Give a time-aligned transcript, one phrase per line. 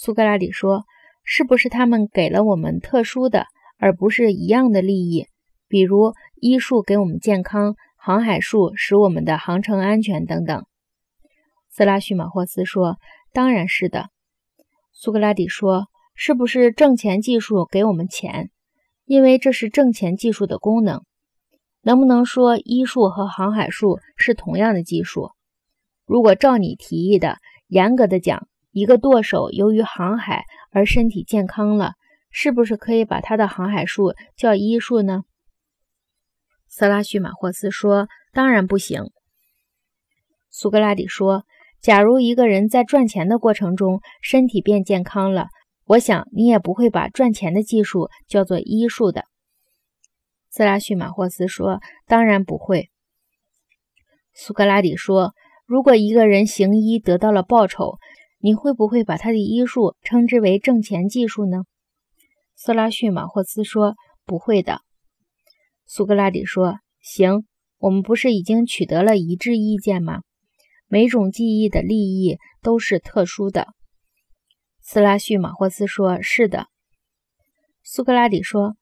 [0.00, 0.84] 苏格拉底说
[1.26, 3.46] ：“是不是他们给了我们特殊的，
[3.78, 5.26] 而不是一样的利益？
[5.66, 10.64] 比如医术给我们健康，航海术使我们的航程安全等等。”
[11.68, 12.98] 斯拉叙马霍斯说
[13.34, 14.10] ：“当然是的。”
[14.94, 18.50] 苏格拉底说：“是不是挣钱技术给我们钱？
[19.04, 21.02] 因为这是挣钱技术的功能。
[21.82, 25.32] 能不能说医术和航海术是同样的技术？
[26.06, 31.94] 如果照你提议的，严格的讲，一个舵手由于航海而身体健康了，
[32.30, 35.22] 是不是可以把他的航海术叫医术呢？”
[36.68, 39.10] 色拉叙马霍斯说：“当然不行。”
[40.50, 41.44] 苏格拉底说。
[41.80, 45.46] 假如一个人在赚钱的过程中身体变健康了，
[45.84, 49.26] 我想你也不会把赚钱的技术叫做医术的。
[50.50, 51.78] 色拉叙马霍斯说
[52.08, 52.90] ：“当然不会。”
[54.34, 55.34] 苏格拉底说
[55.66, 57.98] ：“如果一个人行医得到了报酬，
[58.38, 61.64] 你会不会把他的医术称之为挣钱技术呢？”
[62.56, 63.94] 斯拉叙马霍斯说
[64.26, 64.80] ：“不会的。”
[65.86, 67.46] 苏格拉底说：“行，
[67.78, 70.22] 我们不是已经取得了一致意见吗？”
[70.90, 73.68] 每种记忆的利益都是特殊的。
[74.80, 76.68] 斯拉叙马霍斯说：“是的。”
[77.84, 78.76] 苏格拉底说：“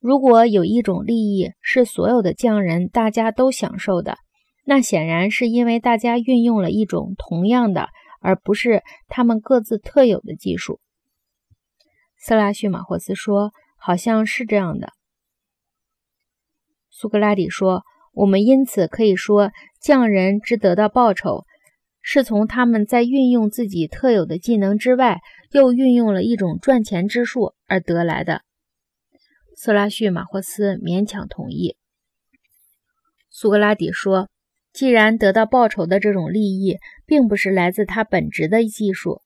[0.00, 4.18] 如果有一种利益是所有的匠人大家都享受的，
[4.64, 7.88] 那显然是因为大家运用了一种同样的，
[8.22, 10.80] 而不是他们各自特有的技术。”
[12.16, 14.92] 色拉叙马霍斯说：“好像是这样的。”
[16.88, 17.82] 苏格拉底说
[18.14, 21.44] ：“我们因此可以说，匠人之得到报酬。”
[22.04, 25.20] 是从他们在运用自己特有的技能之外，
[25.52, 28.42] 又运用了一种赚钱之术而得来的。
[29.54, 31.76] 色拉叙马霍斯勉强同意。
[33.30, 34.28] 苏格拉底说
[34.72, 39.20] ：“既然得到报酬的这种利益，并不是来自他本职的技术，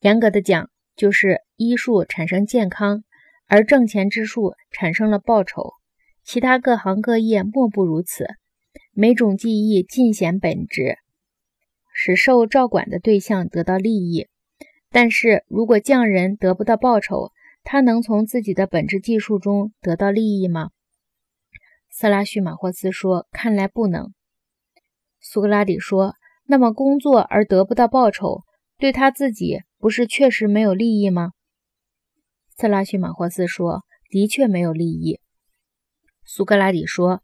[0.00, 3.04] 严格的讲，就是医术产生健康，
[3.46, 5.72] 而挣钱之术产生了报酬。
[6.24, 8.26] 其他各行各业莫不如此，
[8.92, 10.98] 每种技艺尽显本质。”
[11.94, 14.26] 使受照管的对象得到利益，
[14.90, 17.30] 但是如果匠人得不到报酬，
[17.62, 20.70] 他能从自己的本质技术中得到利益吗？
[21.88, 24.12] 斯拉叙马霍斯说：“看来不能。”
[25.28, 26.14] 苏格拉底说
[26.46, 28.44] ：“那么工作而得不到报酬，
[28.78, 31.32] 对他自己不是确实没有利益吗？”
[32.56, 35.18] 斯拉叙马霍斯说：“的确没有利益。”
[36.24, 37.22] 苏格拉底说：“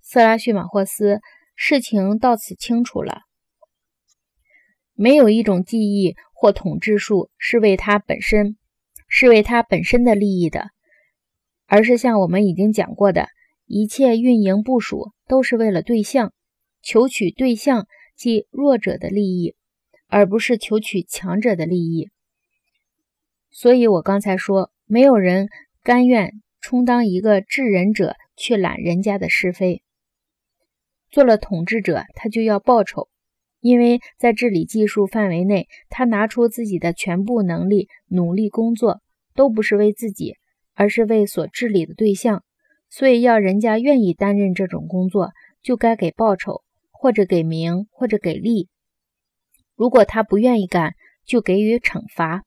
[0.00, 1.18] 色拉叙马霍斯，
[1.56, 3.22] 事情到此清楚了。”
[4.94, 8.56] 没有一种技艺或统治术是为它本身，
[9.08, 10.68] 是为它本身的利益的，
[11.66, 13.26] 而是像我们已经讲过的，
[13.66, 16.32] 一切运营部署都是为了对象，
[16.84, 19.54] 求取对象即弱者的利益，
[20.06, 22.10] 而不是求取强者的利益。
[23.50, 25.48] 所以我刚才说，没有人
[25.82, 29.82] 甘愿充当一个治人者去揽人家的是非。
[31.10, 33.08] 做了统治者，他就要报酬。
[33.60, 39.00] 因为在治理技术范围内，他拿出自己的全部能力，努力工作，
[39.34, 40.34] 都不是为自己，
[40.74, 42.44] 而是为所治理的对象。
[42.90, 45.30] 所以要人家愿意担任这种工作，
[45.62, 46.63] 就该给报酬，
[47.04, 48.70] 或者给名，或者给利。
[49.76, 50.94] 如果他不愿意干，
[51.26, 52.44] 就给予惩罚。